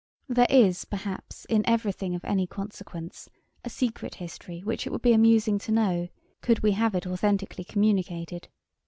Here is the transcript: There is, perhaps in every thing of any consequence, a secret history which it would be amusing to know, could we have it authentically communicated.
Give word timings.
There 0.27 0.47
is, 0.49 0.83
perhaps 0.85 1.45
in 1.45 1.63
every 1.69 1.91
thing 1.91 2.15
of 2.15 2.25
any 2.25 2.47
consequence, 2.47 3.29
a 3.63 3.69
secret 3.69 4.15
history 4.15 4.61
which 4.61 4.87
it 4.87 4.89
would 4.89 5.03
be 5.03 5.13
amusing 5.13 5.59
to 5.59 5.71
know, 5.71 6.07
could 6.41 6.63
we 6.63 6.71
have 6.71 6.95
it 6.95 7.05
authentically 7.05 7.63
communicated. 7.63 8.47